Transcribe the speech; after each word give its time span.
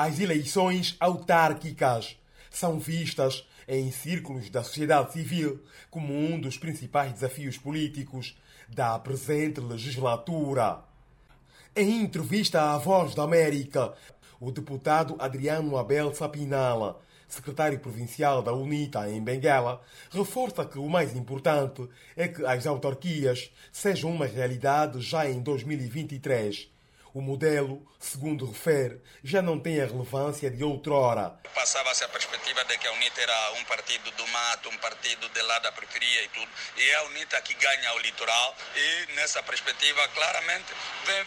As 0.00 0.20
eleições 0.20 0.94
autárquicas 1.00 2.16
são 2.52 2.78
vistas 2.78 3.44
em 3.66 3.90
círculos 3.90 4.48
da 4.48 4.62
sociedade 4.62 5.12
civil 5.12 5.60
como 5.90 6.14
um 6.14 6.40
dos 6.40 6.56
principais 6.56 7.12
desafios 7.12 7.58
políticos 7.58 8.38
da 8.68 8.96
presente 9.00 9.58
legislatura. 9.60 10.84
Em 11.74 12.00
entrevista 12.00 12.74
à 12.74 12.78
Voz 12.78 13.12
da 13.12 13.24
América, 13.24 13.92
o 14.38 14.52
deputado 14.52 15.16
Adriano 15.18 15.76
Abel 15.76 16.14
Sapinala, 16.14 17.00
secretário 17.26 17.80
provincial 17.80 18.40
da 18.40 18.52
UNITA 18.52 19.10
em 19.10 19.20
Benguela, 19.20 19.82
reforça 20.12 20.64
que 20.64 20.78
o 20.78 20.88
mais 20.88 21.16
importante 21.16 21.88
é 22.16 22.28
que 22.28 22.46
as 22.46 22.68
autarquias 22.68 23.50
sejam 23.72 24.12
uma 24.12 24.26
realidade 24.26 25.00
já 25.00 25.28
em 25.28 25.42
2023 25.42 26.77
o 27.14 27.20
modelo, 27.20 27.86
segundo 27.98 28.46
refere, 28.46 29.00
já 29.22 29.42
não 29.42 29.58
tem 29.58 29.80
a 29.80 29.86
relevância 29.86 30.50
de 30.50 30.62
outrora. 30.62 31.38
Passava-se 31.54 32.04
a 32.04 32.08
perspectiva 32.08 32.64
de 32.64 32.78
que 32.78 32.86
a 32.86 32.92
UNITA 32.92 33.20
era 33.20 33.52
um 33.52 33.64
partido 33.64 34.10
do 34.12 34.26
mato, 34.28 34.68
um 34.68 34.78
partido 34.78 35.28
de 35.28 35.42
lá 35.42 35.58
da 35.58 35.72
periferia 35.72 36.24
e 36.24 36.28
tudo. 36.28 36.48
E 36.76 36.88
é 36.88 36.94
a 36.96 37.02
UNITA 37.04 37.40
que 37.40 37.54
ganha 37.54 37.94
o 37.94 37.98
litoral. 37.98 38.56
E 38.76 39.12
nessa 39.14 39.42
perspectiva, 39.42 40.06
claramente, 40.08 40.72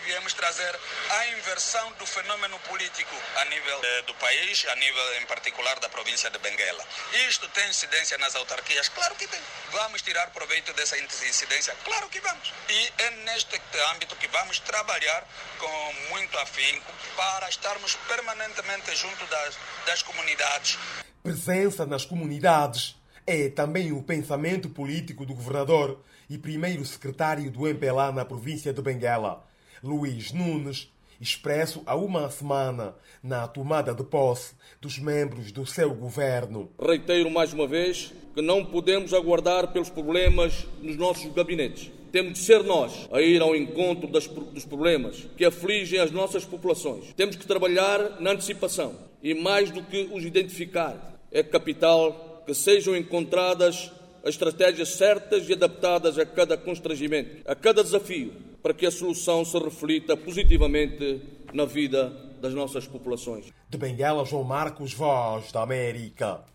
viemos 0.06 0.34
trazer 0.34 0.80
a 1.10 1.28
inversão 1.30 1.92
do 1.94 2.06
fenômeno 2.06 2.58
político 2.60 3.16
a 3.38 3.46
nível 3.46 3.82
eh, 3.84 4.02
do 4.04 4.14
país, 4.16 4.66
a 4.68 4.76
nível 4.76 5.22
em 5.22 5.26
particular 5.26 5.80
da 5.80 5.90
província 5.90 6.30
de 6.30 6.38
Benguela. 6.40 6.86
Isto 7.28 7.48
tem 7.50 7.68
incidência 7.70 8.18
nas 8.18 8.36
autarquias? 8.36 8.88
Claro 8.90 9.16
que 9.16 9.28
tem. 9.28 9.42
Vamos 9.72 10.02
tirar 10.02 10.30
proveito 10.32 10.72
dessa 10.74 10.98
incidência? 10.98 11.76
Claro 11.84 12.08
que 12.10 12.20
vamos. 12.20 12.54
E 12.70 12.94
é 12.98 13.10
neste 13.26 13.60
âmbito 13.92 14.16
que 14.16 14.28
vamos 14.28 14.60
trabalhar 14.60 15.28
com 15.58 15.81
muito 16.10 16.38
afinco 16.40 16.92
para 17.16 17.50
estarmos 17.50 17.96
permanentemente 18.08 18.96
junto 18.96 19.26
das, 19.30 19.58
das 19.86 20.02
comunidades. 20.02 20.78
Presença 21.24 21.86
nas 21.86 22.06
comunidades 22.06 22.96
é 23.26 23.50
também 23.50 23.92
o 23.92 24.02
pensamento 24.02 24.70
político 24.70 25.26
do 25.26 25.34
governador 25.34 26.00
e 26.30 26.38
primeiro 26.38 26.84
secretário 26.86 27.50
do 27.52 27.68
MPLA 27.68 28.12
na 28.12 28.26
província 28.26 28.74
de 28.74 28.82
Benguela, 28.82 29.46
Luiz 29.84 30.32
Nunes, 30.32 30.92
expresso 31.20 31.84
há 31.86 31.96
uma 31.96 32.30
semana 32.32 32.96
na 33.22 33.48
tomada 33.48 33.94
de 33.94 34.04
posse 34.04 34.56
dos 34.80 34.98
membros 34.98 35.52
do 35.52 35.66
seu 35.66 35.94
governo. 35.94 36.72
Reitero 36.80 37.30
mais 37.30 37.54
uma 37.54 37.68
vez 37.68 38.12
que 38.34 38.42
não 38.42 38.66
podemos 38.66 39.14
aguardar 39.14 39.68
pelos 39.72 39.90
problemas 39.90 40.66
nos 40.82 40.98
nossos 40.98 41.32
gabinetes 41.34 41.92
temos 42.12 42.34
de 42.34 42.40
ser 42.40 42.64
nós 42.64 43.08
a 43.12 43.22
ir 43.22 43.42
ao 43.42 43.56
encontro 43.56 44.08
das, 44.08 44.28
dos 44.28 44.66
problemas 44.66 45.28
que 45.38 45.46
afligem 45.46 46.00
as 46.00 46.12
nossas 46.12 46.44
populações. 46.44 47.14
Temos 47.16 47.36
que 47.36 47.48
trabalhar 47.48 48.20
na 48.20 48.32
antecipação 48.32 48.96
e, 49.24 49.34
mais 49.34 49.72
do 49.72 49.82
que 49.84 50.10
os 50.12 50.24
identificar, 50.24 51.20
é 51.32 51.42
capital 51.42 52.44
que 52.46 52.54
sejam 52.54 52.96
encontradas 52.96 53.92
as 54.24 54.32
estratégias 54.32 54.90
certas 54.90 55.48
e 55.48 55.54
adaptadas 55.54 56.18
a 56.18 56.26
cada 56.26 56.58
constrangimento, 56.58 57.42
a 57.46 57.56
cada 57.56 57.84
desafio, 57.84 58.34
para 58.62 58.74
que 58.74 58.86
a 58.86 58.92
solução 58.92 59.44
se 59.44 59.58
reflita 59.58 60.16
positivamente 60.16 61.22
na 61.54 61.66
vida 61.66 62.10
das 62.40 62.54
nossas 62.54 62.88
populações. 62.88 63.48
De 63.70 63.78
Benguela, 63.78 64.26
João 64.26 64.44
Marcos, 64.44 64.94
Voz 64.94 65.52
da 65.52 65.62
América. 65.62 66.51